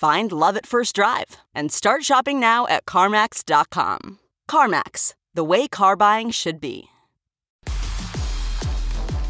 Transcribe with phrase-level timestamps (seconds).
[0.00, 4.18] Find love at first drive and start shopping now at CarMax.com.
[4.50, 6.84] CarMax, the way car buying should be.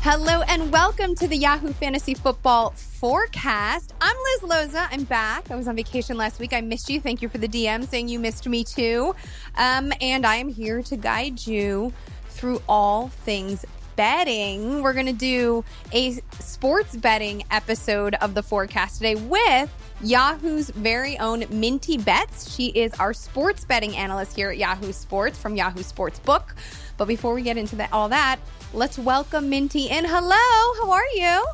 [0.03, 3.95] Hello and welcome to the Yahoo Fantasy Football Forecast.
[4.01, 4.87] I'm Liz Loza.
[4.93, 5.51] I'm back.
[5.51, 6.53] I was on vacation last week.
[6.53, 7.01] I missed you.
[7.01, 9.17] Thank you for the DM saying you missed me too.
[9.57, 11.93] Um, and I am here to guide you
[12.29, 13.65] through all things
[13.97, 14.83] betting.
[14.83, 19.69] We're going to do a sports betting episode of the forecast today with
[20.03, 22.51] Yahoo's very own Minty Betts.
[22.55, 26.55] She is our sports betting analyst here at Yahoo Sports from Yahoo Sports Book.
[26.97, 28.39] But before we get into that, all that,
[28.73, 30.07] let's welcome Minty in.
[30.07, 31.47] Hello, how are you?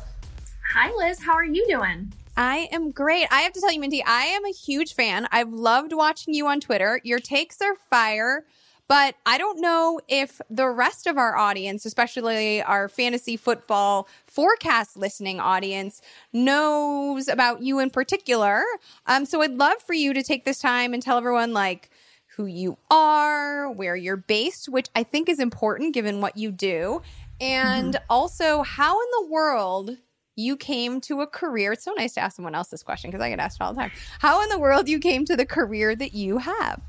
[0.73, 1.19] Hi, Liz.
[1.21, 2.13] How are you doing?
[2.37, 3.27] I am great.
[3.31, 5.27] I have to tell you, Minty, I am a huge fan.
[5.29, 7.01] I've loved watching you on Twitter.
[7.03, 8.45] Your takes are fire.
[8.87, 14.95] But I don't know if the rest of our audience, especially our fantasy football forecast
[14.95, 18.63] listening audience, knows about you in particular.
[19.05, 21.89] Um, so I'd love for you to take this time and tell everyone, like,
[22.37, 27.01] who you are, where you're based, which I think is important given what you do,
[27.41, 28.03] and mm-hmm.
[28.09, 29.97] also how in the world
[30.35, 31.73] you came to a career.
[31.73, 33.81] It's so nice to ask someone else this question because I get asked all the
[33.81, 33.91] time.
[34.19, 36.79] How in the world you came to the career that you have?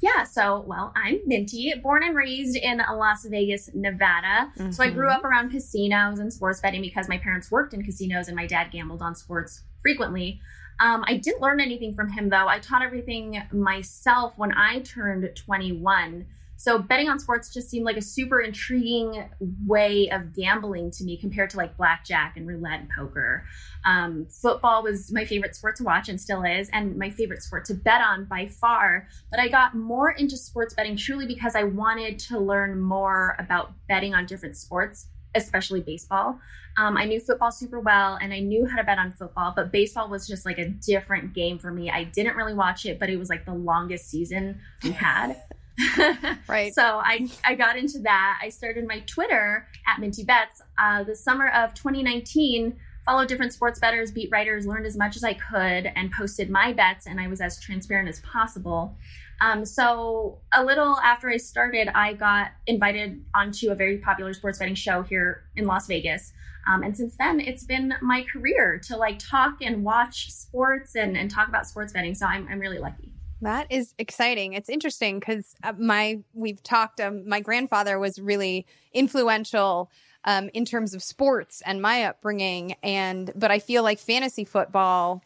[0.00, 4.52] Yeah, so, well, I'm Minty, born and raised in Las Vegas, Nevada.
[4.58, 4.70] Mm-hmm.
[4.70, 8.28] So I grew up around casinos and sports betting because my parents worked in casinos
[8.28, 10.40] and my dad gambled on sports frequently.
[10.80, 12.46] Um, I didn't learn anything from him, though.
[12.48, 16.26] I taught everything myself when I turned 21.
[16.56, 19.28] So betting on sports just seemed like a super intriguing
[19.66, 23.44] way of gambling to me compared to like blackjack and roulette and poker.
[23.84, 27.64] Um, football was my favorite sport to watch and still is, and my favorite sport
[27.66, 29.08] to bet on by far.
[29.30, 33.72] But I got more into sports betting truly because I wanted to learn more about
[33.88, 36.40] betting on different sports, especially baseball.
[36.78, 39.72] Um, I knew football super well and I knew how to bet on football, but
[39.72, 41.90] baseball was just like a different game for me.
[41.90, 45.36] I didn't really watch it, but it was like the longest season we had.
[46.48, 46.74] right.
[46.74, 48.38] So I, I got into that.
[48.42, 52.76] I started my Twitter at Minty Bets uh, the summer of 2019.
[53.04, 56.72] Followed different sports bettors, beat writers, learned as much as I could, and posted my
[56.72, 57.06] bets.
[57.06, 58.96] And I was as transparent as possible.
[59.40, 64.58] Um, so a little after I started, I got invited onto a very popular sports
[64.58, 66.32] betting show here in Las Vegas.
[66.66, 71.16] Um, and since then, it's been my career to like talk and watch sports and,
[71.16, 72.14] and talk about sports betting.
[72.14, 73.12] So I'm, I'm really lucky.
[73.42, 74.54] That is exciting.
[74.54, 77.00] It's interesting because uh, my we've talked.
[77.00, 79.90] Um, my grandfather was really influential
[80.24, 85.22] um, in terms of sports and my upbringing, and but I feel like fantasy football,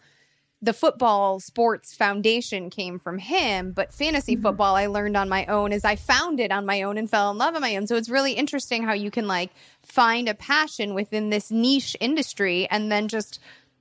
[0.60, 3.70] the football sports foundation came from him.
[3.70, 4.42] But fantasy mm-hmm.
[4.42, 7.30] football, I learned on my own as I found it on my own and fell
[7.30, 7.86] in love on my own.
[7.86, 9.50] So it's really interesting how you can like
[9.82, 13.38] find a passion within this niche industry and then just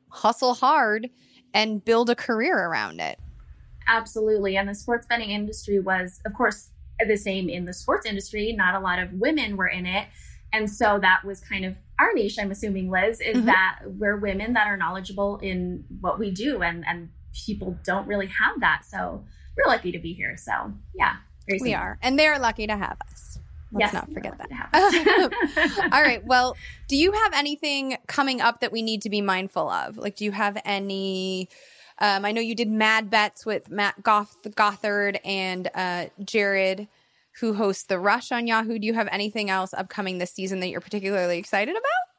[0.10, 1.10] hustle hard
[1.52, 3.20] and build a career around it.
[3.90, 4.56] Absolutely.
[4.56, 6.70] And the sports betting industry was, of course,
[7.06, 8.54] the same in the sports industry.
[8.54, 10.08] Not a lot of women were in it.
[10.54, 13.46] And so that was kind of our niche, I'm assuming, Liz, is mm-hmm.
[13.48, 18.28] that we're women that are knowledgeable in what we do and, and people don't really
[18.28, 18.84] have that.
[18.86, 19.24] So
[19.58, 20.38] we're lucky to be here.
[20.38, 21.18] So yeah.
[21.62, 21.98] We are.
[22.04, 23.40] And they're lucky to have us.
[23.72, 25.90] Let's yes, not forget that.
[25.94, 26.26] All right.
[26.26, 26.56] Well,
[26.88, 29.98] do you have anything coming up that we need to be mindful of?
[29.98, 31.50] Like, do you have any
[32.00, 36.88] um, I know you did Mad Bets with Matt Goth- Gothard and uh, Jared,
[37.40, 38.80] who hosts The Rush on Yahoo.
[38.80, 42.10] Do you have anything else upcoming this season that you're particularly excited about?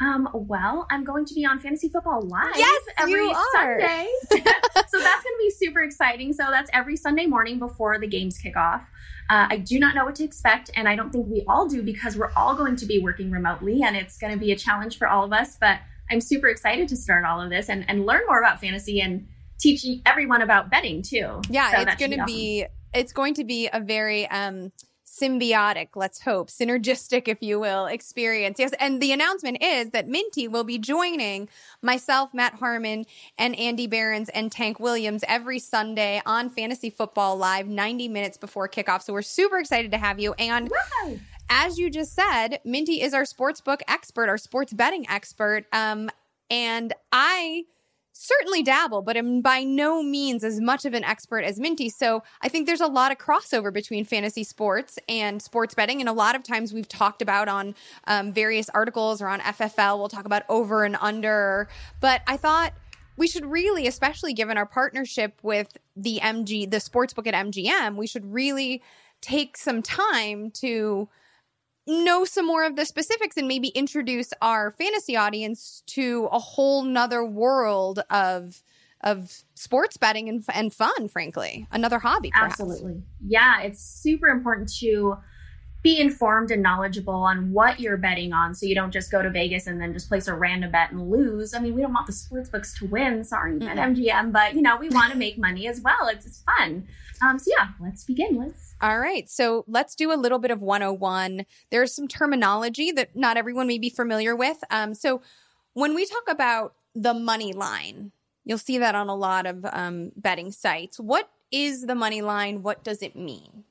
[0.00, 4.08] Um, well, I'm going to be on Fantasy Football Live yes, every Sunday.
[4.30, 4.54] so that's
[4.88, 6.32] going to be super exciting.
[6.32, 8.88] So that's every Sunday morning before the games kick off.
[9.28, 11.82] Uh, I do not know what to expect, and I don't think we all do
[11.82, 14.96] because we're all going to be working remotely, and it's going to be a challenge
[14.96, 15.56] for all of us.
[15.60, 15.78] But
[16.10, 19.26] I'm super excited to start all of this and, and learn more about fantasy and
[19.60, 21.40] teach everyone about betting too.
[21.48, 22.26] Yeah, So it's going to awesome.
[22.26, 24.72] be it's going to be a very um
[25.10, 28.58] symbiotic, let's hope, synergistic if you will, experience.
[28.58, 31.48] Yes, and the announcement is that Minty will be joining
[31.82, 33.04] myself, Matt Harmon,
[33.36, 38.68] and Andy Behrens and Tank Williams every Sunday on Fantasy Football Live 90 minutes before
[38.68, 39.02] kickoff.
[39.02, 41.18] So we're super excited to have you and Wow.
[41.50, 45.66] As you just said, Minty is our sports book expert, our sports betting expert.
[45.72, 46.08] Um,
[46.48, 47.64] and I
[48.12, 51.88] certainly dabble, but am by no means as much of an expert as Minty.
[51.88, 56.00] So I think there's a lot of crossover between fantasy sports and sports betting.
[56.00, 57.74] And a lot of times we've talked about on
[58.06, 61.68] um, various articles or on FFL, we'll talk about over and under.
[62.00, 62.74] But I thought
[63.16, 67.96] we should really, especially given our partnership with the MG, the sports book at MGM,
[67.96, 68.82] we should really
[69.20, 71.08] take some time to
[71.90, 76.82] know some more of the specifics and maybe introduce our fantasy audience to a whole
[76.82, 78.62] nother world of
[79.02, 82.60] of sports betting and, and fun frankly another hobby perhaps.
[82.60, 83.02] Absolutely.
[83.26, 85.16] Yeah, it's super important to
[85.82, 89.30] be informed and knowledgeable on what you're betting on so you don't just go to
[89.30, 91.54] Vegas and then just place a random bet and lose.
[91.54, 93.24] I mean, we don't want the sports books to win.
[93.24, 96.08] Sorry, bet MGM, but you know, we want to make money as well.
[96.08, 96.86] It's, it's fun.
[97.22, 98.74] Um, so yeah, let's begin, Liz.
[98.80, 103.36] all right so let's do a little bit of 101 there's some terminology that not
[103.36, 105.20] everyone may be familiar with um, so
[105.74, 108.12] when we talk about the money line
[108.44, 112.62] you'll see that on a lot of um, betting sites what is the money line
[112.62, 113.64] what does it mean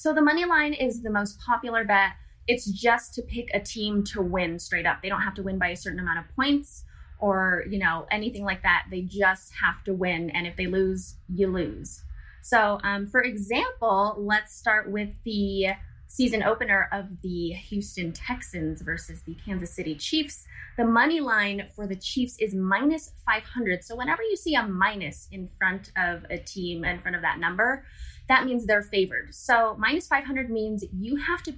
[0.00, 2.12] So the money line is the most popular bet.
[2.48, 5.02] It's just to pick a team to win straight up.
[5.02, 6.84] They don't have to win by a certain amount of points
[7.18, 8.86] or, you know, anything like that.
[8.90, 10.30] They just have to win.
[10.30, 12.02] And if they lose, you lose.
[12.40, 15.74] So, um, for example, let's start with the
[16.06, 20.46] season opener of the Houston Texans versus the Kansas City Chiefs.
[20.78, 23.84] The money line for the Chiefs is minus 500.
[23.84, 27.38] So, whenever you see a minus in front of a team, in front of that
[27.38, 27.84] number,
[28.30, 29.34] that means they're favored.
[29.34, 31.54] So minus 500 means you have to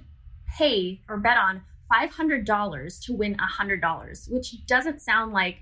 [0.57, 1.61] pay or bet on
[1.91, 5.59] $500 to win $100, which doesn't sound like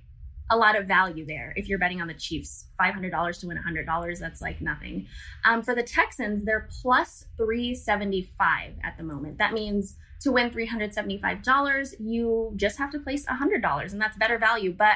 [0.50, 2.68] a lot of value there if you're betting on the Chiefs.
[2.80, 5.06] $500 to win $100, that's like nothing.
[5.44, 9.38] Um, for the Texans, they're plus 375 at the moment.
[9.38, 14.72] That means to win $375, you just have to place $100, and that's better value.
[14.72, 14.96] But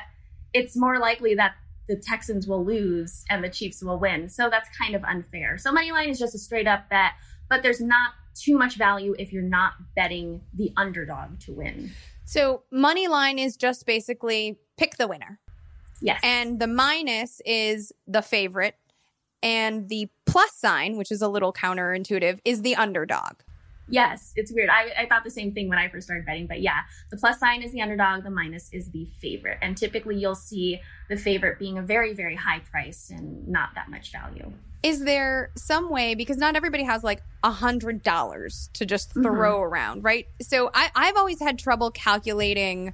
[0.53, 1.55] it's more likely that
[1.87, 4.29] the Texans will lose and the Chiefs will win.
[4.29, 5.57] So that's kind of unfair.
[5.57, 7.11] So money line is just a straight up bet,
[7.49, 11.91] but there's not too much value if you're not betting the underdog to win.
[12.25, 15.39] So money line is just basically pick the winner.
[16.01, 16.19] Yes.
[16.23, 18.75] And the minus is the favorite.
[19.43, 23.41] And the plus sign, which is a little counterintuitive, is the underdog.
[23.87, 24.69] Yes, it's weird.
[24.69, 27.39] I, I thought the same thing when I first started betting, but yeah, the plus
[27.39, 29.57] sign is the underdog, the minus is the favorite.
[29.61, 33.89] And typically you'll see the favorite being a very, very high price and not that
[33.89, 34.51] much value.
[34.83, 39.23] Is there some way, because not everybody has like a hundred dollars to just mm-hmm.
[39.23, 40.27] throw around, right?
[40.41, 42.93] So I, I've always had trouble calculating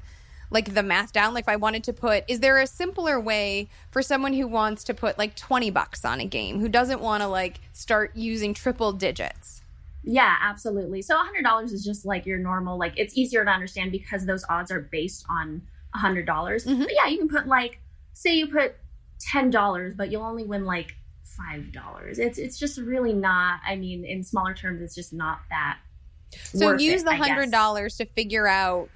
[0.52, 1.34] like the math down.
[1.34, 4.84] Like if I wanted to put, is there a simpler way for someone who wants
[4.86, 8.54] to put like 20 bucks on a game, who doesn't want to like start using
[8.54, 9.61] triple digits?
[10.04, 11.02] Yeah, absolutely.
[11.02, 14.72] So $100 is just like your normal, like it's easier to understand because those odds
[14.72, 15.62] are based on
[15.96, 16.26] $100.
[16.26, 16.80] dollars Mhm.
[16.84, 17.80] But yeah, you can put like,
[18.14, 18.76] say you put
[19.34, 20.96] $10, but you'll only win like
[21.54, 22.18] $5.
[22.18, 25.80] It's it's just really not, I mean, in smaller terms, it's just not that.
[26.54, 28.90] So use it, the hundred dollars to figure out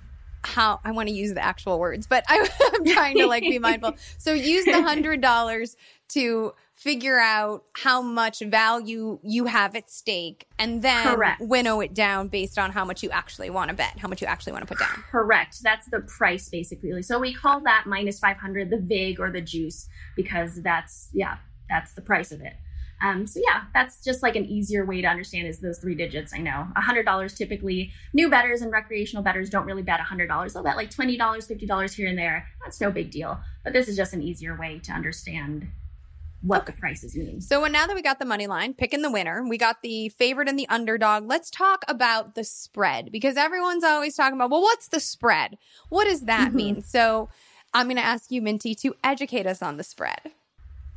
[0.45, 3.59] how I want to use the actual words, but I, I'm trying to like be
[3.59, 3.93] mindful.
[4.17, 5.75] So use the hundred dollars
[6.09, 11.41] to figure out how much value you have at stake, and then Correct.
[11.41, 14.27] winnow it down based on how much you actually want to bet, how much you
[14.27, 15.03] actually want to put down.
[15.09, 15.63] Correct.
[15.63, 17.01] That's the price basically.
[17.01, 21.37] So we call that minus 500 the VIG or the juice because that's, yeah,
[21.69, 22.53] that's the price of it.
[23.05, 26.33] Um, so yeah, that's just like an easier way to understand is those three digits.
[26.33, 30.53] I know $100 typically new betters and recreational betters don't really bet $100.
[30.53, 32.47] They'll bet like $20, $50 here and there.
[32.63, 33.39] That's no big deal.
[33.63, 35.67] But this is just an easier way to understand
[36.41, 37.41] what the prices mean.
[37.41, 40.49] So now that we got the money line, picking the winner, we got the favorite
[40.49, 41.27] and the underdog.
[41.27, 45.57] Let's talk about the spread because everyone's always talking about, well, what's the spread?
[45.89, 46.55] What does that Mhm.
[46.55, 46.81] mean?
[46.81, 47.29] So
[47.73, 50.31] I'm going to ask you, Minty, to educate us on the spread.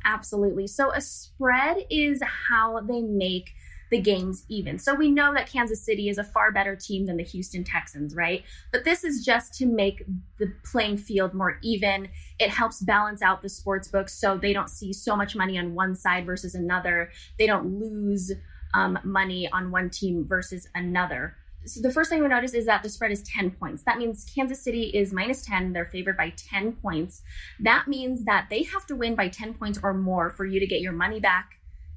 [0.09, 0.65] Absolutely.
[0.65, 3.51] So a spread is how they make
[3.91, 4.79] the games even.
[4.79, 8.15] So we know that Kansas City is a far better team than the Houston Texans,
[8.15, 8.43] right?
[8.71, 10.03] But this is just to make
[10.37, 12.07] the playing field more even.
[12.39, 15.75] It helps balance out the sports books so they don't see so much money on
[15.75, 17.11] one side versus another.
[17.37, 18.31] They don't lose
[18.73, 21.35] um, money on one team versus another.
[21.69, 23.83] So the first thing we notice is that the spread is 10 points.
[23.83, 25.73] That means Kansas City is minus 10.
[25.73, 27.21] They're favored by 10 points.
[27.59, 30.67] That means that they have to win by 10 points or more for you to
[30.67, 31.51] get your money back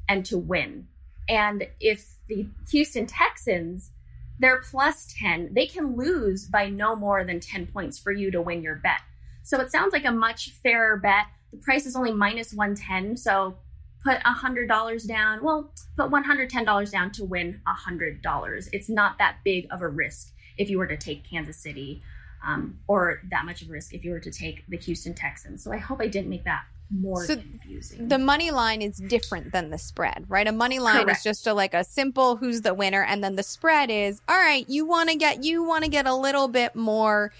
[0.08, 0.88] and to win.
[1.28, 3.90] And if the Houston Texans,
[4.38, 8.42] they're plus 10, they can lose by no more than 10 points for you to
[8.42, 9.00] win your bet.
[9.42, 11.26] So it sounds like a much fairer bet.
[11.52, 13.16] The price is only minus 110.
[13.16, 13.56] So
[14.04, 15.42] put $100 down.
[15.42, 18.68] Well, put $110 down to win $100.
[18.72, 22.02] It's not that big of a risk if you were to take Kansas City
[22.46, 25.62] um, or that much of a risk if you were to take the Houston Texans.
[25.62, 28.08] So I hope I didn't make that more so confusing.
[28.08, 30.46] The money line is different than the spread, right?
[30.46, 31.18] A money line Correct.
[31.18, 34.36] is just a, like a simple who's the winner and then the spread is all
[34.36, 37.32] right, you want to get you want to get a little bit more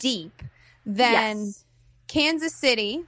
[0.00, 0.42] deep
[0.84, 1.64] than yes.
[2.08, 3.04] Kansas City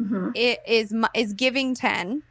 [0.00, 0.30] mm-hmm.
[0.34, 2.22] it is is giving 10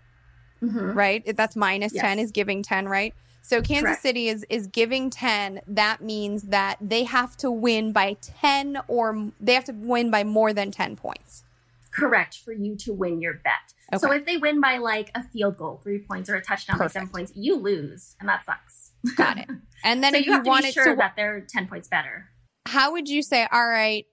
[0.61, 0.91] mm-hmm.
[0.91, 2.01] right that's minus yes.
[2.01, 4.01] 10 is giving 10 right so kansas Correct.
[4.01, 9.31] city is is giving 10 that means that they have to win by 10 or
[9.39, 11.43] they have to win by more than 10 points
[11.91, 13.99] correct for you to win your bet okay.
[13.99, 16.93] so if they win by like a field goal three points or a touchdown Perfect.
[16.93, 19.47] by seven points you lose and that sucks got it
[19.83, 22.29] and then so if you, you want it sure to that they're 10 points better
[22.67, 24.05] how would you say all right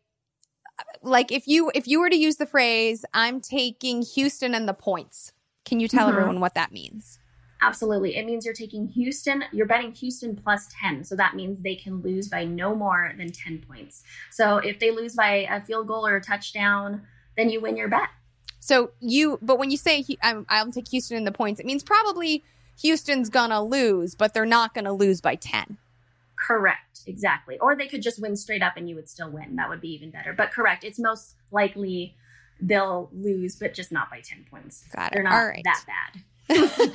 [1.03, 4.75] like if you if you were to use the phrase i'm taking houston and the
[4.75, 5.33] points
[5.67, 6.17] can you tell mm-hmm.
[6.17, 7.19] everyone what that means?
[7.61, 8.17] Absolutely.
[8.17, 12.01] It means you're taking houston you're betting houston plus 10 so that means they can
[12.01, 14.03] lose by no more than 10 points.
[14.31, 17.03] So if they lose by a field goal or a touchdown
[17.37, 18.09] then you win your bet.
[18.61, 21.83] So you but when you say i'm i'll take houston in the points it means
[21.83, 22.45] probably
[22.81, 25.79] houston's gonna lose but they're not gonna lose by 10
[26.37, 27.59] Correct, exactly.
[27.59, 29.57] Or they could just win straight up and you would still win.
[29.57, 30.33] That would be even better.
[30.33, 32.15] But correct, it's most likely
[32.61, 34.85] they'll lose, but just not by 10 points.
[34.95, 35.15] Got it.
[35.15, 35.65] They're not All right.
[35.65, 36.23] that bad.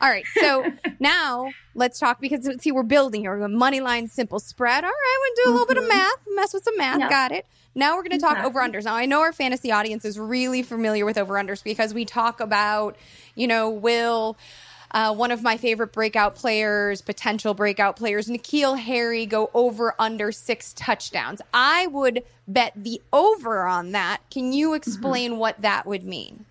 [0.00, 0.24] All right.
[0.40, 0.64] So
[1.00, 3.38] now let's talk because see, we're building here.
[3.38, 4.84] We're money line, simple spread.
[4.84, 5.16] All right.
[5.20, 5.74] We're to do a little mm-hmm.
[5.74, 5.98] bit of mm-hmm.
[5.98, 7.00] math, mess with some math.
[7.00, 7.10] Yep.
[7.10, 7.46] Got it.
[7.74, 8.48] Now we're going to talk exactly.
[8.48, 8.84] over unders.
[8.84, 12.40] Now I know our fantasy audience is really familiar with over unders because we talk
[12.40, 12.96] about,
[13.36, 14.36] you know, will
[14.92, 20.32] uh, one of my favorite breakout players, potential breakout players, N'Keal Harry, go over under
[20.32, 21.40] six touchdowns.
[21.54, 24.18] I would bet the over on that.
[24.30, 24.76] Can you mm-hmm.
[24.76, 25.40] explain mm-hmm.
[25.40, 26.44] what that would mean?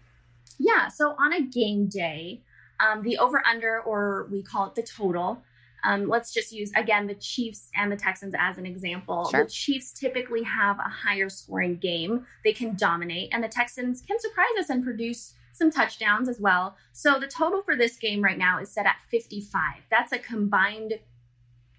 [0.58, 0.88] Yeah.
[0.88, 2.42] So on a game day,
[2.80, 5.44] um, the over under, or we call it the total,
[5.84, 9.30] um, let's just use again the Chiefs and the Texans as an example.
[9.30, 9.44] Sure.
[9.44, 14.20] The Chiefs typically have a higher scoring game, they can dominate, and the Texans can
[14.20, 16.76] surprise us and produce some touchdowns as well.
[16.92, 19.84] So the total for this game right now is set at 55.
[19.92, 20.96] That's a combined,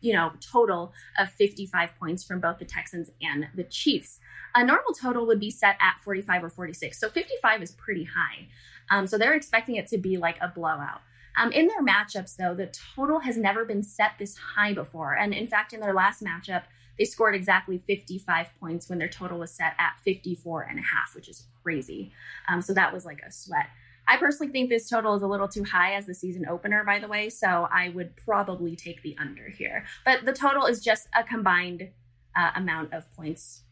[0.00, 4.20] you know, total of 55 points from both the Texans and the Chiefs.
[4.54, 6.98] A normal total would be set at 45 or 46.
[6.98, 8.46] So 55 is pretty high.
[8.90, 11.00] Um, so they're expecting it to be like a blowout.
[11.40, 15.14] Um, in their matchups, though, the total has never been set this high before.
[15.16, 16.64] And in fact, in their last matchup,
[17.00, 21.14] they scored exactly 55 points when their total was set at 54 and a half,
[21.14, 22.12] which is crazy.
[22.46, 23.68] Um, so that was like a sweat.
[24.06, 26.98] I personally think this total is a little too high as the season opener, by
[26.98, 27.30] the way.
[27.30, 29.84] So I would probably take the under here.
[30.04, 31.88] But the total is just a combined
[32.36, 33.62] uh, amount of points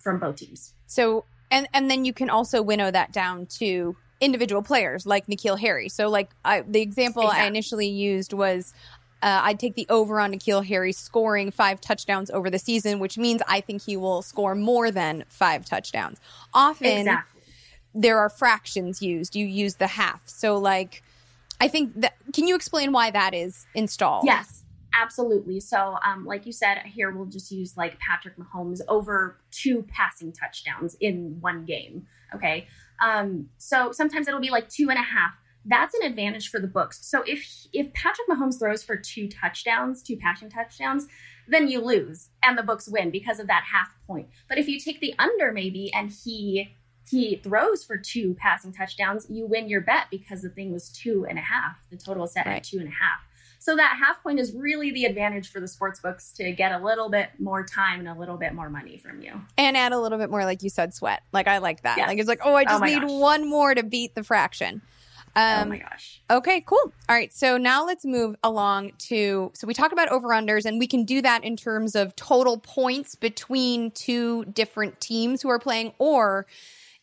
[0.00, 0.74] from both teams.
[0.88, 5.58] So, and and then you can also winnow that down to individual players like N'Keal
[5.60, 5.88] Harry.
[5.88, 7.44] So, like I, the example exactly.
[7.44, 8.74] I initially used was
[9.22, 13.18] uh, I'd take the over on N'Keal Harry scoring five touchdowns over the season, which
[13.18, 16.18] means I think he will score more than five touchdowns.
[16.54, 17.42] Often, exactly.
[17.94, 19.36] there are fractions used.
[19.36, 20.22] You use the half.
[20.26, 21.02] So, like,
[21.60, 22.14] I think that.
[22.32, 24.24] Can you explain why that is installed?
[24.24, 24.64] Yes,
[24.98, 25.60] absolutely.
[25.60, 30.32] So, um, like you said, here we'll just use like Patrick Mahomes over two passing
[30.32, 32.06] touchdowns in one game.
[32.34, 32.66] Okay.
[33.02, 36.66] Um, so sometimes it'll be like two and a half that's an advantage for the
[36.66, 37.06] books.
[37.06, 41.06] So if if Patrick Mahomes throws for two touchdowns, two passing touchdowns,
[41.48, 44.28] then you lose and the books win because of that half point.
[44.48, 46.76] But if you take the under maybe and he
[47.08, 51.26] he throws for two passing touchdowns, you win your bet because the thing was two
[51.28, 51.84] and a half.
[51.90, 52.56] The total is set right.
[52.56, 53.26] at two and a half.
[53.58, 56.82] So that half point is really the advantage for the sports books to get a
[56.82, 59.38] little bit more time and a little bit more money from you.
[59.58, 61.22] And add a little bit more, like you said, sweat.
[61.30, 61.98] Like I like that.
[61.98, 62.08] Yes.
[62.08, 63.10] Like it's like, oh, I just oh need gosh.
[63.10, 64.80] one more to beat the fraction.
[65.36, 66.22] Oh um, oh my gosh.
[66.30, 66.92] Okay, cool.
[67.08, 67.32] All right.
[67.32, 69.50] So now let's move along to.
[69.54, 72.58] So we talked about over unders, and we can do that in terms of total
[72.58, 76.46] points between two different teams who are playing or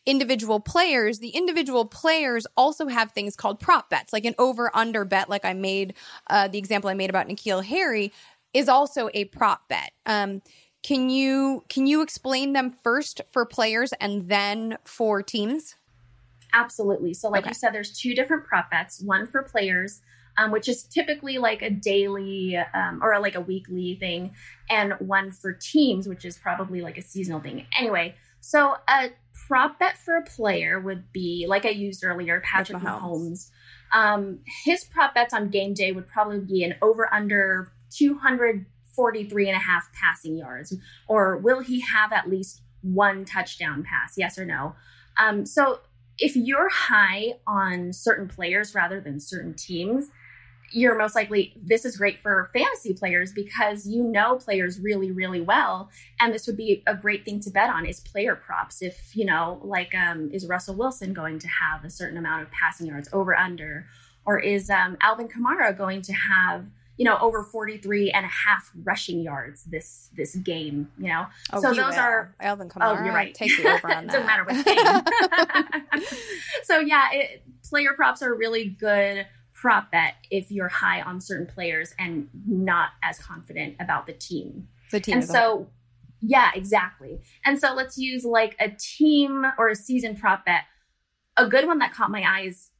[0.04, 1.18] individual players.
[1.18, 5.44] The individual players also have things called prop bets, like an over under bet, like
[5.44, 5.94] I made
[6.28, 8.12] uh, the example I made about N'Keal Harry
[8.54, 9.92] is also a prop bet.
[10.06, 10.42] Um,
[10.82, 15.76] can you can you explain them first for players and then for teams?
[16.54, 17.14] Absolutely.
[17.14, 17.50] So, like okay.
[17.50, 20.00] you said, there's two different prop bets one for players.
[20.38, 24.30] um, which is typically like a daily um, or like a weekly thing,
[24.70, 27.66] and one for teams, which is probably like a seasonal thing.
[27.76, 29.10] Anyway, so a
[29.46, 33.02] prop bet for a player would be like I used earlier, Patrick Mahomes.
[33.02, 33.50] Mahomes.
[33.92, 39.56] Um, his prop bets on game day would probably be an over under 243 and
[39.56, 40.74] a half passing yards,
[41.08, 44.14] or will he have at least one touchdown pass?
[44.16, 44.76] Yes or no?
[45.16, 45.80] Um, so
[46.18, 50.10] if you're high on certain players rather than certain teams,
[50.70, 55.40] you're most likely this is great for fantasy players because you know players really really
[55.40, 55.90] well.
[56.20, 58.82] And this would be a great thing to bet on is player props.
[58.82, 62.50] If you know like um, is russell wilson going to have a certain amount of
[62.50, 63.86] passing yards over under?
[64.26, 66.66] Or is um, alvin kamara going to have
[66.98, 71.62] you know over 43 and a half rushing yards this this game you know oh,
[71.62, 71.94] so those will.
[71.94, 74.64] are alvin kamara oh, oh you're right take the over on that doesn't matter what
[75.92, 76.02] game
[76.64, 79.26] so yeah it, player props are really good
[79.60, 84.68] prop bet if you're high on certain players and not as confident about the team.
[84.92, 85.14] The team.
[85.14, 85.68] And so,
[86.20, 87.18] yeah, exactly.
[87.44, 90.62] And so let's use like a team or a season prop bet.
[91.36, 92.70] A good one that caught my eyes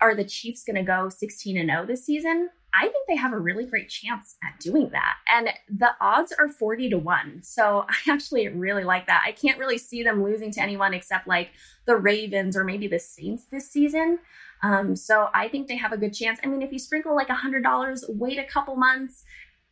[0.00, 2.50] are the Chiefs going to go 16 and 0 this season?
[2.74, 5.16] I think they have a really great chance at doing that.
[5.30, 7.42] And the odds are 40 to 1.
[7.42, 9.22] So I actually really like that.
[9.26, 11.50] I can't really see them losing to anyone except like
[11.86, 14.18] the Ravens or maybe the Saints this season.
[14.62, 16.38] Um, so I think they have a good chance.
[16.42, 19.24] I mean, if you sprinkle like a $100, wait a couple months,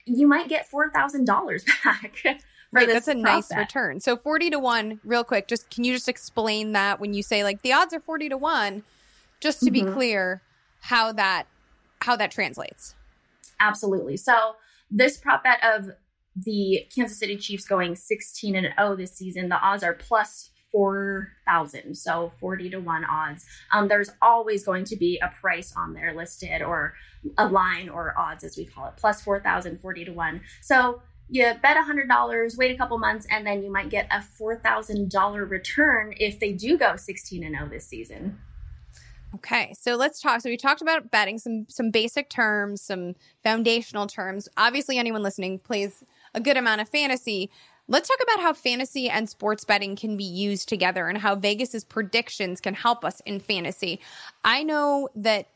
[0.04, 2.42] you might get $4,000 back.
[2.72, 3.98] Right, that's a nice return.
[4.00, 7.42] So 40 to 1, real quick, just can you just explain that when you say
[7.42, 8.84] like the odds are 40 to 1,
[9.40, 9.86] just to mm-hmm.
[9.86, 10.42] be clear
[10.80, 11.46] how that
[12.00, 12.94] how that translates.
[13.60, 14.16] Absolutely.
[14.16, 14.56] So
[14.90, 15.90] this prop bet of
[16.36, 21.94] the Kansas City Chiefs going 16 and 0 this season, the odds are plus 4,000.
[21.96, 23.44] So 40 to 1 odds.
[23.72, 26.94] Um, there's always going to be a price on there listed or
[27.36, 30.40] a line or odds as we call it, plus 4,000, 40 to 1.
[30.62, 35.50] So you bet $100, wait a couple months, and then you might get a $4,000
[35.50, 38.38] return if they do go 16 and 0 this season.
[39.36, 40.40] Okay, so let's talk.
[40.40, 44.48] So we talked about betting, some some basic terms, some foundational terms.
[44.56, 46.02] Obviously, anyone listening plays
[46.34, 47.50] a good amount of fantasy.
[47.86, 51.84] Let's talk about how fantasy and sports betting can be used together and how Vegas's
[51.84, 54.00] predictions can help us in fantasy.
[54.44, 55.48] I know that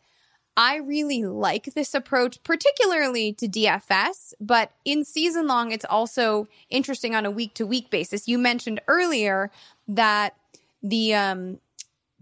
[0.57, 7.15] I really like this approach, particularly to DFS, but in season long, it's also interesting
[7.15, 8.29] on a week to week basis.
[8.29, 9.51] You mentioned earlier
[9.89, 10.35] that
[10.83, 11.59] the um,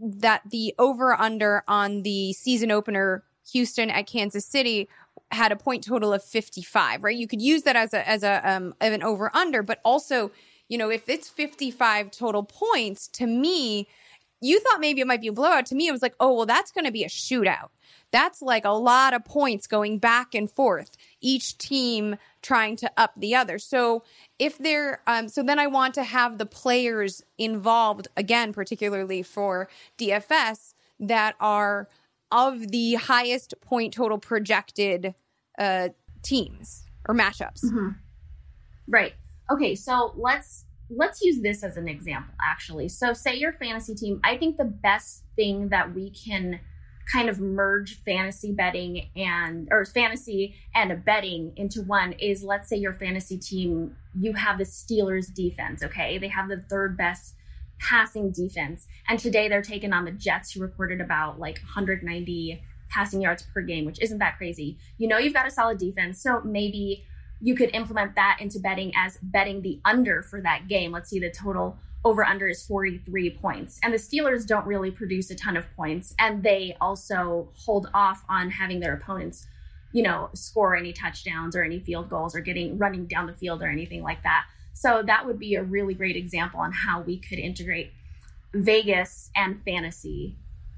[0.03, 4.89] that the over under on the season opener Houston at Kansas City
[5.31, 7.17] had a point total of 55, right?
[7.17, 10.31] You could use that as a as a um an over under, but also,
[10.69, 13.89] you know, if it's 55 total points, to me,
[14.43, 15.67] you thought maybe it might be a blowout.
[15.67, 17.69] To me, it was like, oh, well, that's going to be a shootout.
[18.11, 23.13] That's like a lot of points going back and forth, each team trying to up
[23.17, 23.59] the other.
[23.59, 24.03] So
[24.39, 29.69] if they're, um, so then I want to have the players involved again, particularly for
[29.97, 31.89] DFS that are
[32.31, 35.15] of the highest point total projected
[35.59, 35.91] uh,
[36.23, 37.65] teams or matchups.
[37.65, 37.89] Mm-hmm.
[38.89, 39.15] Right.
[39.51, 39.75] Okay.
[39.75, 42.35] So let's let's use this as an example.
[42.41, 44.21] Actually, so say your fantasy team.
[44.25, 46.61] I think the best thing that we can
[47.11, 52.69] kind of merge fantasy betting and or fantasy and a betting into one is let's
[52.69, 57.35] say your fantasy team you have the Steelers defense okay they have the third best
[57.81, 63.21] passing defense and today they're taking on the Jets who recorded about like 190 passing
[63.21, 66.41] yards per game which isn't that crazy you know you've got a solid defense so
[66.45, 67.05] maybe
[67.43, 71.19] you could implement that into betting as betting the under for that game let's see
[71.19, 73.79] the total over under is 43 points.
[73.83, 76.15] And the Steelers don't really produce a ton of points.
[76.19, 79.47] And they also hold off on having their opponents,
[79.93, 83.63] you know, score any touchdowns or any field goals or getting running down the field
[83.63, 84.47] or anything like that.
[84.73, 87.93] So that would be a really great example on how we could integrate
[88.53, 90.37] Vegas and fantasy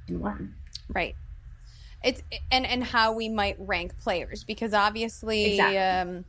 [0.09, 0.55] in one.
[0.89, 1.17] Right.
[2.05, 2.23] It's
[2.53, 5.79] and and how we might rank players because obviously exactly.
[5.79, 6.25] um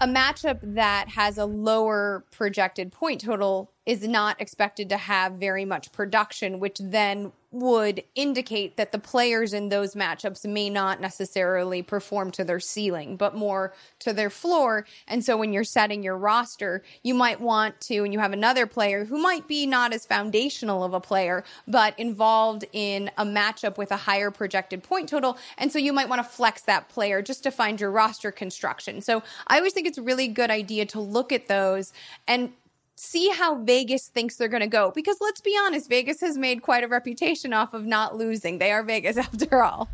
[0.00, 5.64] a matchup that has a lower projected point total is not expected to have very
[5.64, 11.80] much production, which then would indicate that the players in those matchups may not necessarily
[11.80, 14.84] perform to their ceiling, but more to their floor.
[15.06, 18.66] And so when you're setting your roster, you might want to, and you have another
[18.66, 23.78] player who might be not as foundational of a player, but involved in a matchup
[23.78, 25.38] with a higher projected point total.
[25.56, 29.00] And so you might want to flex that player just to find your roster construction.
[29.00, 31.94] So I always think it's a really good idea to look at those
[32.26, 32.52] and
[32.98, 34.90] see how Vegas thinks they're going to go.
[34.94, 38.58] Because let's be honest, Vegas has made quite a reputation off of not losing.
[38.58, 39.88] They are Vegas after all.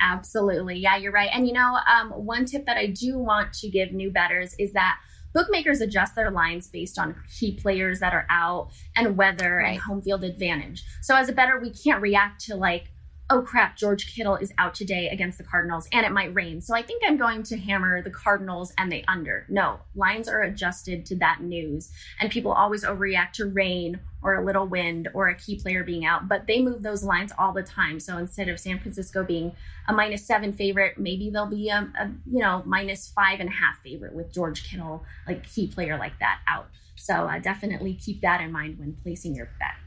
[0.00, 0.76] Absolutely.
[0.76, 1.30] Yeah, you're right.
[1.32, 4.72] And you know, um, one tip that I do want to give new betters is
[4.72, 4.98] that
[5.32, 9.72] bookmakers adjust their lines based on key players that are out and weather right.
[9.72, 10.84] and home field advantage.
[11.02, 12.90] So as a better, we can't react to like
[13.34, 16.60] oh crap, George Kittle is out today against the Cardinals and it might rain.
[16.60, 19.44] So I think I'm going to hammer the Cardinals and the under.
[19.48, 21.90] No, lines are adjusted to that news.
[22.20, 26.06] And people always overreact to rain or a little wind or a key player being
[26.06, 27.98] out, but they move those lines all the time.
[27.98, 29.50] So instead of San Francisco being
[29.88, 33.52] a minus seven favorite, maybe they'll be a, a you know, minus five and a
[33.52, 36.68] half favorite with George Kittle, like key player like that out.
[36.94, 39.83] So uh, definitely keep that in mind when placing your bet.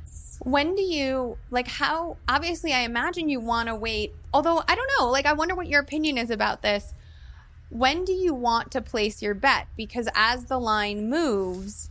[0.48, 4.90] When do you like how obviously I imagine you want to wait, although I don't
[4.98, 6.94] know, like I wonder what your opinion is about this.
[7.70, 9.68] When do you want to place your bet?
[9.76, 11.90] Because as the line moves,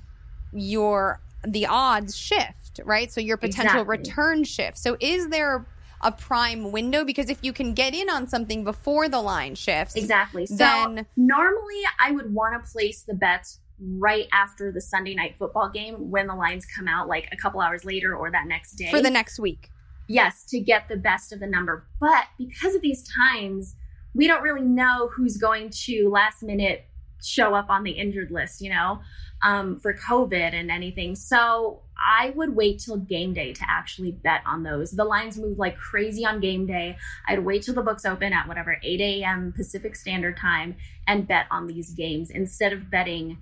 [0.54, 3.12] your the odds shift, right?
[3.12, 3.98] So your potential exactly.
[3.98, 4.80] return shifts.
[4.80, 5.66] So is there
[6.00, 9.96] a prime window because if you can get in on something before the line shifts
[9.96, 15.14] exactly so then normally i would want to place the bets right after the Sunday
[15.14, 18.46] night football game when the lines come out, like a couple hours later or that
[18.46, 18.90] next day.
[18.90, 19.70] For the next week.
[20.08, 21.86] Yes, to get the best of the number.
[22.00, 23.76] But because of these times,
[24.14, 26.86] we don't really know who's going to last minute
[27.22, 29.00] show up on the injured list, you know,
[29.42, 31.14] um, for COVID and anything.
[31.14, 34.92] So I would wait till game day to actually bet on those.
[34.92, 36.96] The lines move like crazy on game day.
[37.26, 39.52] I'd wait till the books open at whatever 8 a.m.
[39.56, 43.38] Pacific Standard Time and bet on these games instead of betting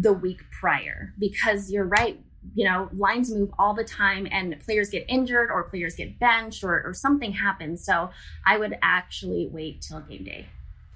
[0.00, 1.12] the week prior.
[1.18, 2.20] Because you're right
[2.54, 6.62] you know lines move all the time and players get injured or players get benched
[6.62, 7.84] or, or something happens.
[7.84, 8.10] So
[8.44, 10.46] i would actually wait till game day.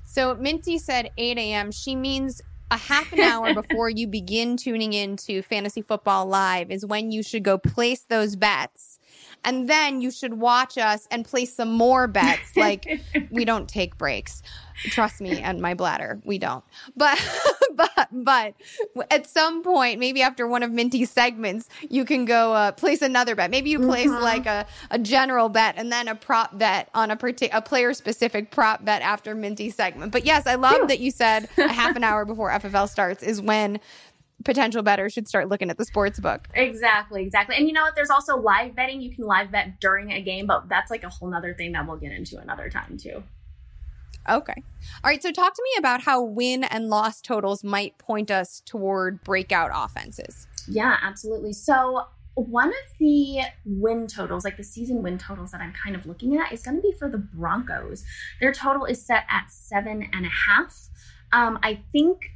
[0.04, 4.92] So minty said 8 a.m she means a half an hour before you begin tuning
[4.92, 8.99] into fantasy football live is when you should go place those bets
[9.44, 13.00] and then you should watch us and place some more bets like
[13.30, 14.42] we don't take breaks
[14.84, 16.64] Trust me and my bladder, we don't.
[16.96, 17.18] But
[17.74, 18.54] but but
[19.10, 23.34] at some point, maybe after one of Minty's segments, you can go uh, place another
[23.34, 23.50] bet.
[23.50, 24.22] Maybe you place mm-hmm.
[24.22, 27.92] like a, a general bet and then a prop bet on a partic- a player
[27.92, 30.12] specific prop bet after Minty's segment.
[30.12, 33.40] But yes, I love that you said a half an hour before FFL starts is
[33.40, 33.80] when
[34.44, 36.48] potential bettors should start looking at the sports book.
[36.54, 37.56] Exactly, exactly.
[37.56, 37.94] And you know what?
[37.94, 39.00] There's also live betting.
[39.00, 41.86] You can live bet during a game, but that's like a whole nother thing that
[41.86, 43.22] we'll get into another time too.
[44.28, 44.62] Okay.
[45.02, 45.22] All right.
[45.22, 49.70] So talk to me about how win and loss totals might point us toward breakout
[49.74, 50.46] offenses.
[50.68, 51.52] Yeah, absolutely.
[51.52, 56.06] So one of the win totals, like the season win totals that I'm kind of
[56.06, 58.04] looking at, is going to be for the Broncos.
[58.40, 60.88] Their total is set at seven and a half.
[61.32, 62.32] Um, I think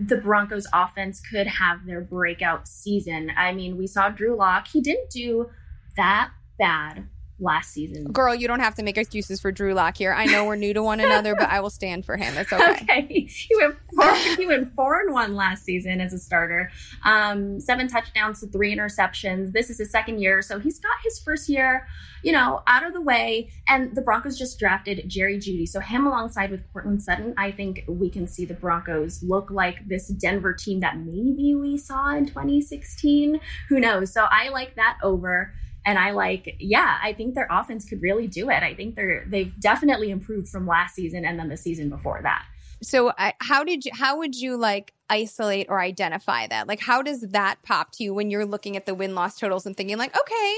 [0.00, 3.32] the Broncos offense could have their breakout season.
[3.36, 4.68] I mean, we saw Drew Lock.
[4.68, 5.50] He didn't do
[5.96, 7.08] that bad
[7.40, 8.04] last season.
[8.04, 10.12] Girl, you don't have to make excuses for Drew Lock here.
[10.12, 12.36] I know we're new to one another, but I will stand for him.
[12.36, 12.70] It's okay.
[12.82, 13.24] okay.
[13.24, 16.70] He went four, he went four and one last season as a starter.
[17.04, 19.52] Um, seven touchdowns to three interceptions.
[19.52, 21.86] This is his second year, so he's got his first year,
[22.22, 23.50] you know, out of the way.
[23.68, 27.84] And the Broncos just drafted Jerry Jeudy, so him alongside with Courtland Sutton, I think
[27.86, 32.26] we can see the Broncos look like this Denver team that maybe we saw in
[32.26, 33.40] 2016.
[33.68, 34.12] Who knows?
[34.12, 35.54] So I like that over.
[35.88, 38.62] And I like, yeah, I think their offense could really do it.
[38.62, 42.44] I think they're they've definitely improved from last season and then the season before that.
[42.82, 43.92] So, I, how did you?
[43.94, 46.68] How would you like isolate or identify that?
[46.68, 49.64] Like, how does that pop to you when you're looking at the win loss totals
[49.64, 50.54] and thinking like, okay,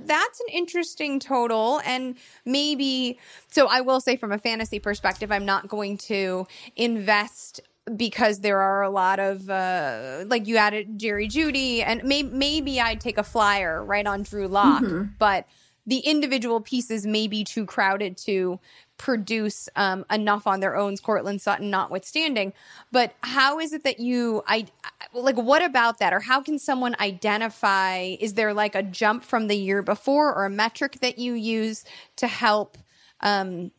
[0.00, 3.20] that's an interesting total, and maybe.
[3.52, 7.60] So, I will say from a fantasy perspective, I'm not going to invest
[7.96, 12.80] because there are a lot of uh, like you added Jerry Jeudy and may- maybe
[12.80, 15.04] I'd take a flyer right on Drew Lock, mm-hmm.
[15.18, 15.46] but
[15.84, 18.60] the individual pieces may be too crowded to
[18.98, 22.52] produce um, enough on their own, Courtland Sutton notwithstanding.
[22.92, 24.66] But how is it that you, I
[25.12, 26.12] like, what about that?
[26.12, 28.14] Or how can someone identify?
[28.20, 31.84] Is there like a jump from the year before or a metric that you use
[32.16, 32.78] to help
[33.20, 33.72] um,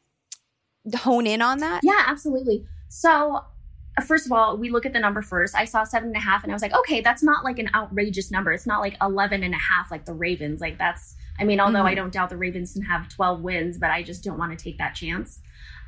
[0.93, 1.81] hone in on that?
[1.83, 2.65] Yeah, absolutely.
[2.89, 3.45] So
[4.01, 5.55] first of all, we look at the number first.
[5.55, 7.69] I saw seven and a half and I was like, okay, that's not like an
[7.75, 8.51] outrageous number.
[8.51, 10.61] It's not like 11 and a half like the Ravens.
[10.61, 11.87] Like that's, I mean, although mm-hmm.
[11.87, 14.63] I don't doubt the Ravens can have 12 wins, but I just don't want to
[14.63, 15.39] take that chance.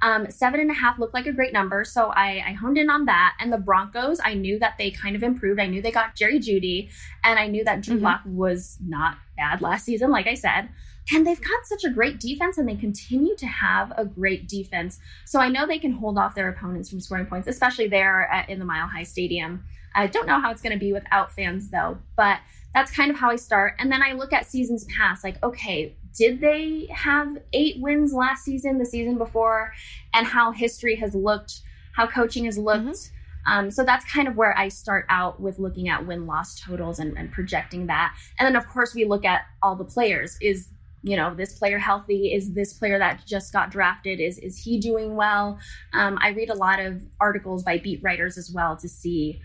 [0.02, 1.84] Um, seven and a half looked like a great number.
[1.84, 3.36] So I, I honed in on that.
[3.40, 5.60] And the Broncos, I knew that they kind of improved.
[5.60, 6.90] I knew they got Jerry Jeudy
[7.24, 8.06] and I knew that Drew mm-hmm.
[8.06, 10.70] Lock was not bad last season, like I said.
[11.14, 15.00] And they've got such a great defense and they continue to have a great defense.
[15.26, 18.50] So I know they can hold off their opponents from scoring points, especially there at,
[18.50, 19.64] in the Mile High Stadium.
[19.94, 22.40] I don't know how it's going to be without fans though, but
[22.74, 23.76] that's kind of how I start.
[23.80, 28.44] And then I look at seasons past, like, okay, did they have eight wins last
[28.44, 29.74] season, the season before,
[30.14, 31.62] and how history has looked,
[31.94, 32.86] how coaching has looked.
[32.86, 33.52] Mm-hmm.
[33.52, 37.00] Um, so that's kind of where I start out with looking at win loss totals
[37.00, 38.16] and, and projecting that.
[38.40, 40.38] And then, of course, we look at all the players.
[40.42, 40.70] Is
[41.06, 44.80] you know this player healthy is this player that just got drafted is is he
[44.80, 45.60] doing well
[45.94, 49.40] um, i read a lot of articles by beat writers as well to see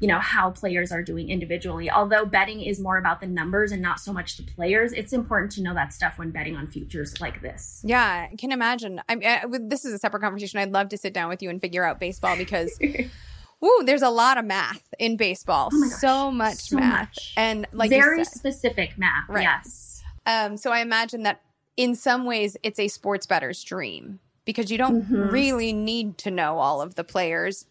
[0.00, 3.82] you know how players are doing individually although betting is more about the numbers and
[3.82, 7.20] not so much the players it's important to know that stuff when betting on futures
[7.20, 10.88] like this yeah i can imagine i mean this is a separate conversation i'd love
[10.88, 12.78] to sit down with you and figure out baseball because
[13.64, 15.70] Ooh, there's a lot of math in baseball.
[15.72, 17.10] Oh so much so math.
[17.10, 17.32] Much.
[17.36, 19.28] And like very specific math.
[19.28, 19.42] Right.
[19.42, 19.91] Yes.
[20.26, 21.42] Um, so I imagine that
[21.76, 25.28] in some ways it's a sports better's dream because you don't mm-hmm.
[25.30, 27.66] really need to know all of the players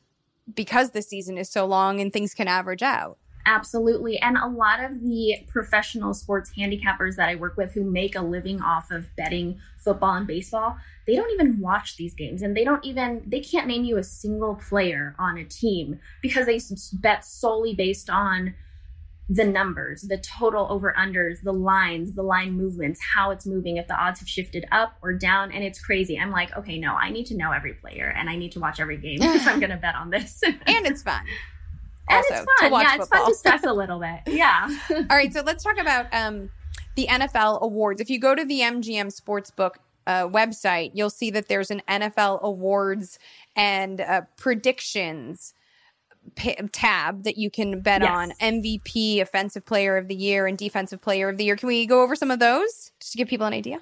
[0.53, 3.17] because the season is so long and things can average out.
[3.45, 4.19] Absolutely.
[4.19, 8.21] And a lot of the professional sports handicappers that I work with who make a
[8.21, 12.63] living off of betting football and baseball, they don't even watch these games and they
[12.63, 16.59] don't even, they can't name you a single player on a team because they
[16.93, 18.53] bet solely based on
[19.33, 23.87] the numbers, the total over unders, the lines, the line movements, how it's moving, if
[23.87, 25.53] the odds have shifted up or down.
[25.53, 26.19] And it's crazy.
[26.19, 28.81] I'm like, okay, no, I need to know every player and I need to watch
[28.81, 30.43] every game if I'm going to bet on this.
[30.43, 31.23] and it's fun.
[32.09, 32.71] and it's fun.
[32.73, 34.19] Yeah, it's fun to stress a little bit.
[34.27, 34.69] Yeah.
[34.89, 35.31] All right.
[35.31, 36.49] So let's talk about um,
[36.95, 38.01] the NFL awards.
[38.01, 39.75] If you go to the MGM Sportsbook
[40.07, 43.17] uh, website, you'll see that there's an NFL awards
[43.55, 45.53] and uh, predictions
[46.71, 48.11] tab that you can bet yes.
[48.11, 51.55] on MVP, Offensive Player of the Year, and Defensive Player of the Year.
[51.55, 53.79] Can we go over some of those just to give people an idea?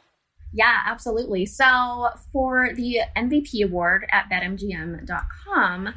[0.51, 1.45] Yeah, absolutely.
[1.45, 5.93] So for the MVP award at betmgm.com,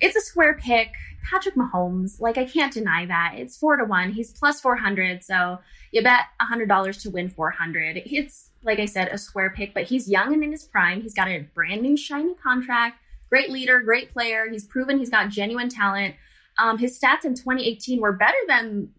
[0.00, 0.92] it's a square pick.
[1.30, 3.34] Patrick Mahomes, like I can't deny that.
[3.36, 4.12] It's four to one.
[4.12, 5.24] He's plus 400.
[5.24, 5.58] So
[5.90, 8.02] you bet $100 to win 400.
[8.06, 11.00] It's, like I said, a square pick, but he's young and in his prime.
[11.00, 14.46] He's got a brand new shiny contract great leader, great player.
[14.50, 16.14] He's proven he's got genuine talent.
[16.58, 18.90] Um, his stats in 2018 were better than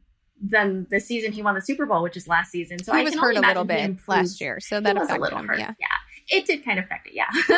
[0.42, 2.78] than the season he won the Super Bowl, which is last season.
[2.84, 5.40] So he I was hurt a little bit last year, so that was a little
[5.40, 5.60] him, hurt.
[5.60, 5.74] Yeah.
[5.80, 7.14] yeah, it did kind of affect it.
[7.16, 7.30] Yeah,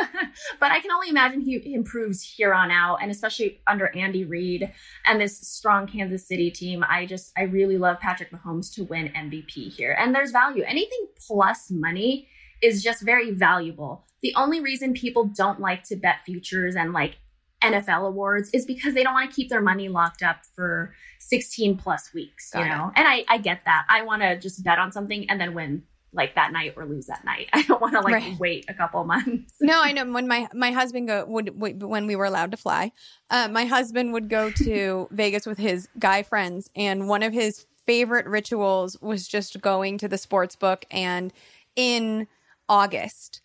[0.60, 4.72] but I can only imagine he improves here on out, and especially under Andy Reid
[5.06, 6.86] and this strong Kansas City team.
[6.88, 10.64] I just I really love Patrick Mahomes to win MVP here, and there's value.
[10.66, 12.30] Anything plus money
[12.62, 14.06] is just very valuable.
[14.22, 17.18] The only reason people don't like to bet futures and like
[17.62, 21.78] NFL awards is because they don't want to keep their money locked up for 16
[21.78, 22.88] plus weeks, Got you know?
[22.88, 23.00] It.
[23.00, 23.86] And I, I get that.
[23.90, 27.06] I want to just bet on something and then win like that night or lose
[27.08, 27.50] that night.
[27.54, 28.40] I don't want to like right.
[28.40, 29.56] wait a couple months.
[29.62, 32.58] no, I know when my my husband go would, would when we were allowed to
[32.58, 32.92] fly,
[33.30, 37.66] uh, my husband would go to Vegas with his guy friends, and one of his
[37.86, 41.34] favorite rituals was just going to the sports book and
[41.76, 42.28] in
[42.70, 43.42] August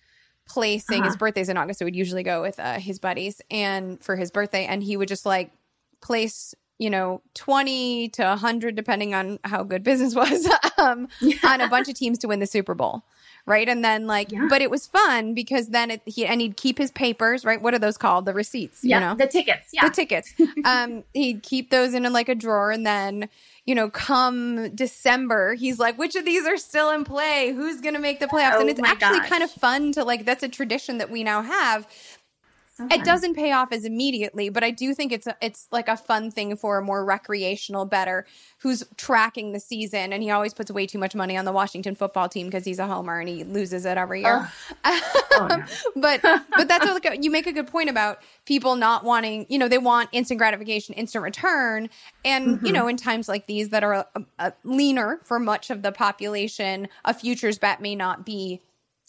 [0.46, 1.08] placing uh-huh.
[1.08, 4.30] his birthday's in August, so we'd usually go with uh, his buddies and for his
[4.30, 5.50] birthday, and he would just like
[6.00, 11.36] place you know 20 to 100 depending on how good business was um, yeah.
[11.44, 13.04] on a bunch of teams to win the super bowl
[13.46, 14.46] right and then like yeah.
[14.48, 17.74] but it was fun because then it, he and he'd keep his papers right what
[17.74, 20.32] are those called the receipts yeah you know the tickets yeah the tickets
[20.64, 23.28] um he'd keep those in like a drawer and then
[23.66, 27.52] you know, come December, he's like, which of these are still in play?
[27.52, 28.56] Who's going to make the playoffs?
[28.56, 29.28] Oh and it's actually gosh.
[29.28, 31.86] kind of fun to like, that's a tradition that we now have.
[32.76, 35.86] So it doesn't pay off as immediately, but I do think it's a, it's like
[35.86, 38.26] a fun thing for a more recreational better
[38.58, 41.94] who's tracking the season and he always puts way too much money on the Washington
[41.94, 44.50] football team because he's a homer and he loses it every year.
[45.36, 45.64] Oh, no.
[45.96, 46.22] but
[46.56, 49.78] but that's what you make a good point about people not wanting, you know, they
[49.78, 51.90] want instant gratification, instant return,
[52.24, 52.66] and mm-hmm.
[52.66, 54.06] you know, in times like these that are a,
[54.38, 58.60] a leaner for much of the population, a futures bet may not be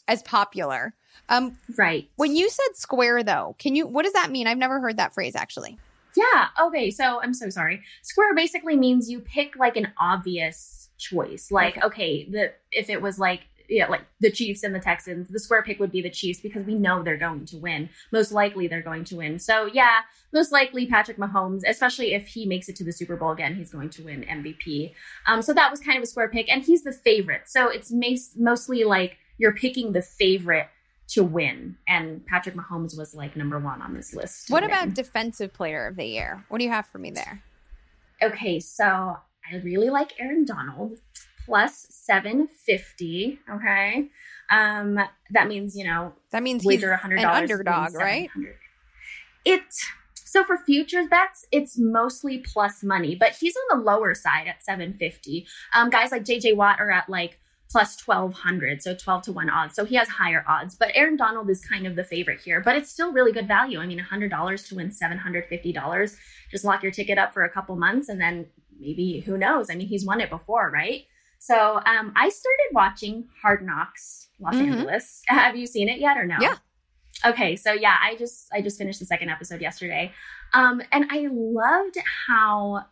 [0.07, 0.95] as popular.
[1.29, 2.09] Um, right.
[2.15, 3.87] When you said square, though, can you?
[3.87, 4.47] What does that mean?
[4.47, 5.77] I've never heard that phrase actually.
[6.15, 6.47] Yeah.
[6.61, 6.91] Okay.
[6.91, 7.81] So I'm so sorry.
[8.01, 11.51] Square basically means you pick like an obvious choice.
[11.51, 15.39] Like, okay, the if it was like yeah, like the Chiefs and the Texans, the
[15.39, 17.89] square pick would be the Chiefs because we know they're going to win.
[18.11, 19.39] Most likely they're going to win.
[19.39, 20.01] So yeah,
[20.33, 23.71] most likely Patrick Mahomes, especially if he makes it to the Super Bowl again, he's
[23.71, 24.93] going to win MVP.
[25.25, 27.43] Um, so that was kind of a square pick, and he's the favorite.
[27.45, 27.91] So it's
[28.37, 30.67] mostly like you're picking the favorite
[31.07, 31.77] to win.
[31.87, 34.49] And Patrick Mahomes was like number one on this list.
[34.49, 36.43] What about defensive player of the year?
[36.49, 37.43] What do you have for me there?
[38.23, 40.99] Okay, so I really like Aaron Donald
[41.45, 43.39] plus 750.
[43.49, 44.09] Okay.
[44.51, 44.99] Um,
[45.31, 48.29] that means, you know, that means he's $100 an underdog, right?
[49.43, 49.61] It
[50.13, 54.65] so for futures bets, it's mostly plus money, but he's on the lower side at
[54.65, 55.47] 750.
[55.73, 59.75] Um, guys like JJ Watt are at like plus 1200 so 12 to 1 odds.
[59.75, 62.75] So he has higher odds but aaron donald is kind of the favorite here but
[62.75, 63.79] it's still really good value.
[63.79, 66.17] I mean $100 to win $750
[66.51, 68.47] just lock your ticket up for a couple months and then
[68.79, 69.69] maybe who knows?
[69.69, 71.03] I mean he's won it before right?
[71.39, 74.71] So um, i started watching hard knocks los mm-hmm.
[74.73, 75.21] angeles.
[75.27, 76.37] Have you seen it yet or no?
[76.39, 76.55] Yeah.
[77.25, 80.11] Okay so yeah i just i just finished the second episode yesterday.
[80.53, 81.97] Um, and i loved
[82.27, 82.85] how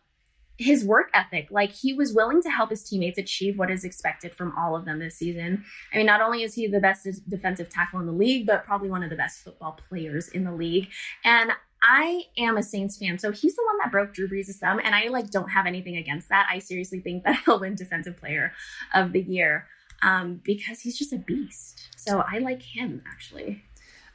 [0.56, 1.48] his work ethic.
[1.50, 4.84] Like he was willing to help his teammates achieve what is expected from all of
[4.84, 5.64] them this season.
[5.92, 8.90] I mean, not only is he the best defensive tackle in the league, but probably
[8.90, 10.88] one of the best football players in the league.
[11.24, 14.80] And I am a Saints fan, so he's the one that broke Drew Brees' thumb,
[14.82, 16.48] and I like don't have anything against that.
[16.50, 18.52] I seriously think that he'll win Defensive Player
[18.94, 19.66] of the Year
[20.02, 21.88] um, because he's just a beast.
[21.96, 23.64] So I like him actually.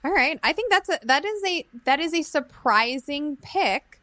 [0.03, 3.99] All right, I think that's a that is a that is a surprising pick.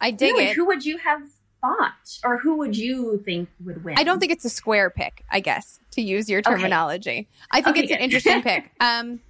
[0.00, 0.44] I dig really?
[0.46, 0.56] it.
[0.56, 1.22] Who would you have
[1.60, 3.96] thought or who would you think would win?
[3.98, 7.10] I don't think it's a square pick, I guess, to use your terminology.
[7.10, 7.28] Okay.
[7.50, 7.98] I think okay, it's good.
[7.98, 8.70] an interesting pick.
[8.80, 9.20] Um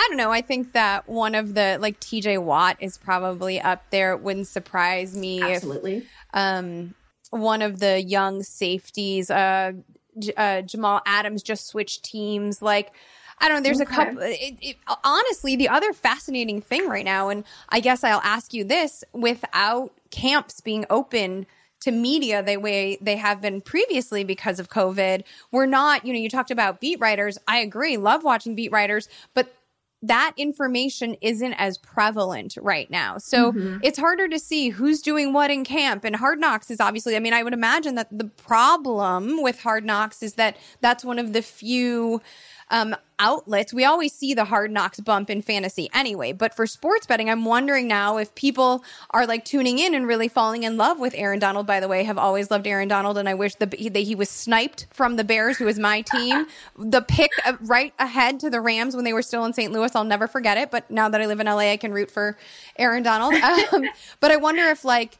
[0.00, 0.30] I don't know.
[0.30, 4.12] I think that one of the like TJ Watt is probably up there.
[4.12, 5.96] It wouldn't surprise me Absolutely.
[5.98, 6.94] if um
[7.30, 9.72] one of the young safeties uh,
[10.18, 12.92] J- uh Jamal Adams just switched teams like
[13.40, 13.62] I don't know.
[13.62, 13.92] There's okay.
[13.92, 14.22] a couple.
[14.22, 18.64] It, it, honestly, the other fascinating thing right now, and I guess I'll ask you
[18.64, 21.46] this: without camps being open
[21.80, 25.22] to media the way they have been previously because of COVID.
[25.52, 27.38] We're not, you know, you talked about beat writers.
[27.46, 29.54] I agree, love watching beat writers, but
[30.02, 33.18] that information isn't as prevalent right now.
[33.18, 33.78] So mm-hmm.
[33.82, 36.04] it's harder to see who's doing what in camp.
[36.04, 39.84] And Hard Knocks is obviously, I mean, I would imagine that the problem with Hard
[39.84, 42.22] Knocks is that that's one of the few
[42.70, 43.72] um, outlets.
[43.72, 46.32] We always see the hard knocks bump in fantasy anyway.
[46.32, 50.28] But for sports betting, I'm wondering now if people are like tuning in and really
[50.28, 51.66] falling in love with Aaron Donald.
[51.66, 54.30] By the way, have always loved Aaron Donald, and I wish that he, he, was
[54.30, 56.46] sniped from the Bears, who was my team.
[56.78, 57.30] the pick
[57.62, 59.72] right ahead to the Rams when they were still in St.
[59.72, 60.70] Louis, I'll never forget it.
[60.70, 62.36] But now that I live in LA, I can root for
[62.78, 63.34] Aaron Donald.
[63.72, 63.84] Um,
[64.20, 65.18] but I wonder if like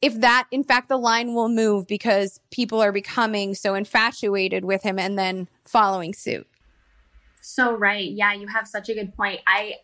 [0.00, 4.82] if that in fact the line will move because people are becoming so infatuated with
[4.82, 6.46] him and then following suit
[7.48, 8.10] so right.
[8.10, 9.40] Yeah, you have such a good point.
[9.46, 9.76] I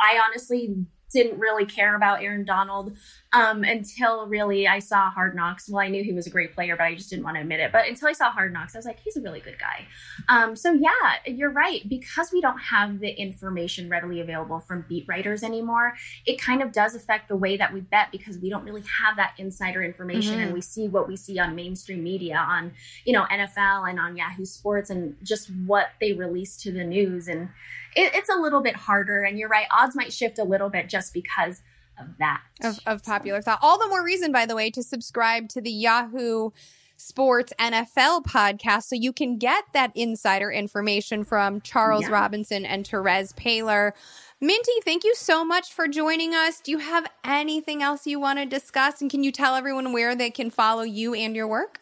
[0.00, 0.74] I honestly
[1.12, 2.96] didn't really care about Aaron Donald
[3.32, 5.68] um, until really I saw Hard Knocks.
[5.68, 7.60] Well, I knew he was a great player, but I just didn't want to admit
[7.60, 7.72] it.
[7.72, 9.86] But until I saw Hard Knocks, I was like, he's a really good guy.
[10.28, 11.88] Um, so yeah, you're right.
[11.88, 15.94] Because we don't have the information readily available from beat writers anymore,
[16.26, 19.16] it kind of does affect the way that we bet because we don't really have
[19.16, 20.42] that insider information, mm-hmm.
[20.42, 22.72] and we see what we see on mainstream media, on
[23.04, 27.28] you know NFL and on Yahoo Sports, and just what they release to the news
[27.28, 27.48] and
[27.94, 29.22] it, it's a little bit harder.
[29.22, 31.62] And you're right, odds might shift a little bit just because
[31.98, 32.42] of that.
[32.62, 33.58] Of, of popular thought.
[33.62, 36.50] All the more reason, by the way, to subscribe to the Yahoo
[36.96, 43.34] Sports NFL podcast so you can get that insider information from Charles Robinson and Terez
[43.34, 43.92] Paylor.
[44.40, 46.60] Minty, thank you so much for joining us.
[46.60, 49.00] Do you have anything else you want to discuss?
[49.00, 51.81] And can you tell everyone where they can follow you and your work?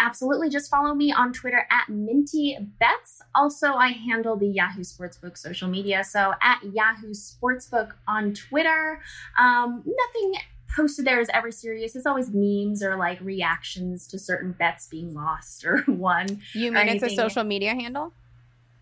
[0.00, 3.22] Absolutely just follow me on Twitter at Minty Bets.
[3.34, 6.02] Also, I handle the Yahoo Sportsbook social media.
[6.02, 9.00] So at Yahoo Sportsbook on Twitter.
[9.38, 10.40] Um, nothing
[10.74, 11.94] posted there is ever serious.
[11.94, 16.40] It's always memes or like reactions to certain bets being lost or won.
[16.54, 18.12] You mean it's a social media handle?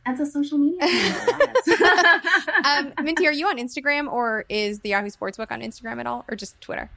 [0.06, 1.52] As a social media handle,
[2.64, 6.24] um, Minty, are you on Instagram or is the Yahoo Sportsbook on Instagram at all
[6.28, 6.90] or just Twitter?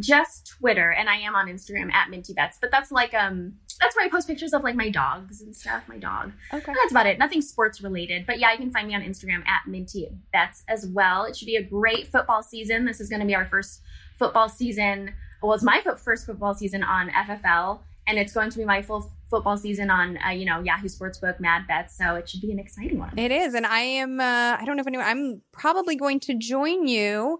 [0.00, 2.58] Just Twitter, and I am on Instagram at Minty Bets.
[2.60, 5.84] But that's like um that's where I post pictures of like my dogs and stuff.
[5.88, 6.32] My dog.
[6.52, 6.72] Okay.
[6.72, 7.18] that's about it.
[7.18, 8.26] Nothing sports related.
[8.26, 11.24] But yeah, you can find me on Instagram at Minty Bets as well.
[11.24, 12.84] It should be a great football season.
[12.84, 13.82] This is going to be our first
[14.18, 15.14] football season.
[15.42, 19.12] Well, it's my first football season on FFL, and it's going to be my full
[19.30, 21.96] football season on uh, you know Yahoo Sportsbook, Mad Bets.
[21.96, 23.16] So it should be an exciting one.
[23.16, 24.18] It is, and I am.
[24.18, 25.06] Uh, I don't know if anyone.
[25.06, 27.38] I'm probably going to join you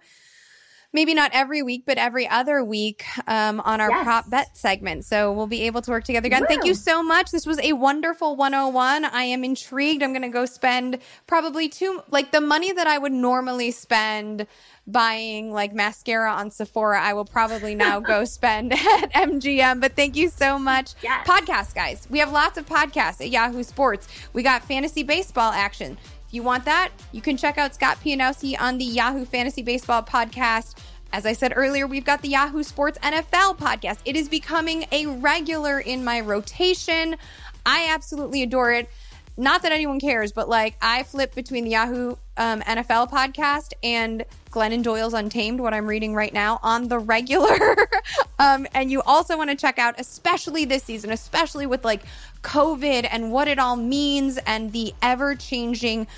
[0.92, 4.04] maybe not every week, but every other week um, on our yes.
[4.04, 5.04] prop bet segment.
[5.04, 6.42] So we'll be able to work together again.
[6.42, 6.46] Woo.
[6.48, 7.30] Thank you so much.
[7.30, 9.04] This was a wonderful 101.
[9.04, 10.02] I am intrigued.
[10.02, 14.46] I'm going to go spend probably two, like the money that I would normally spend
[14.88, 19.80] buying like mascara on Sephora, I will probably now go spend at MGM.
[19.80, 20.94] But thank you so much.
[21.02, 21.28] Yes.
[21.28, 22.08] Podcast, guys.
[22.10, 24.08] We have lots of podcasts at Yahoo Sports.
[24.32, 25.98] We got fantasy baseball action.
[26.28, 30.02] If you want that, you can check out Scott Pianowski on the Yahoo Fantasy Baseball
[30.02, 30.74] podcast.
[31.10, 34.00] As I said earlier, we've got the Yahoo Sports NFL podcast.
[34.04, 37.16] It is becoming a regular in my rotation.
[37.64, 38.90] I absolutely adore it.
[39.38, 44.24] Not that anyone cares, but like I flip between the Yahoo um, NFL podcast and
[44.50, 47.56] Glennon Doyle's Untamed, what I'm reading right now, on the regular.
[48.40, 52.02] um, and you also want to check out, especially this season, especially with like
[52.42, 56.08] COVID and what it all means and the ever changing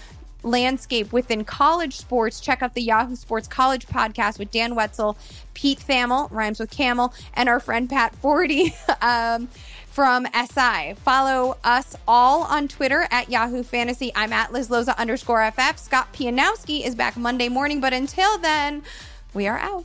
[0.43, 5.19] landscape within college sports, check out the Yahoo Sports College podcast with Dan Wetzel,
[5.55, 9.49] Pete Thamel, rhymes with camel, and our friend Pat Forde um,
[10.01, 10.95] from SI.
[10.95, 14.11] Follow us all on Twitter at Yahoo Fantasy.
[14.15, 15.77] I'm at Liz Loza underscore FF.
[15.77, 18.83] Scott Pianowski is back Monday morning, but until then,
[19.35, 19.85] we are out.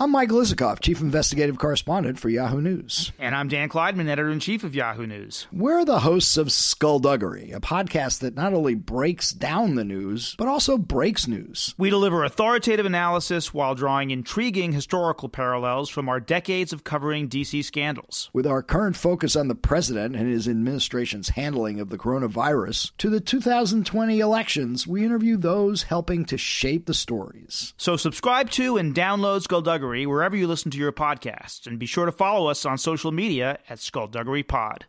[0.00, 3.10] I'm Mike Isikoff, Chief Investigative Correspondent for Yahoo News.
[3.18, 5.48] And I'm Dan Klaidman, Editor in Chief of Yahoo News.
[5.50, 10.46] We're the hosts of Skullduggery, a podcast that not only breaks down the news, but
[10.46, 11.74] also breaks news.
[11.76, 17.64] We deliver authoritative analysis while drawing intriguing historical parallels from our decades of covering DC
[17.64, 18.30] scandals.
[18.32, 23.10] With our current focus on the president and his administration's handling of the coronavirus, to
[23.10, 27.74] the 2020 elections, we interview those helping to shape the stories.
[27.76, 29.42] So subscribe to and download
[29.88, 33.12] Skullduggery wherever you listen to your podcasts, and be sure to follow us on social
[33.12, 34.86] media at Skullduggery Pod.